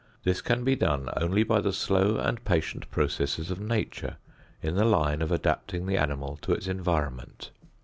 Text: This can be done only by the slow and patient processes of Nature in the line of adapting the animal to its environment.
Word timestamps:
This 0.23 0.41
can 0.41 0.63
be 0.63 0.75
done 0.75 1.11
only 1.15 1.43
by 1.43 1.61
the 1.61 1.71
slow 1.71 2.17
and 2.17 2.43
patient 2.43 2.89
processes 2.89 3.51
of 3.51 3.59
Nature 3.59 4.17
in 4.63 4.73
the 4.73 4.83
line 4.83 5.21
of 5.21 5.31
adapting 5.31 5.85
the 5.85 5.95
animal 5.97 6.37
to 6.37 6.53
its 6.53 6.65
environment. 6.65 7.51